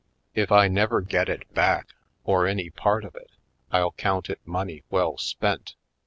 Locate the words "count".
3.91-4.31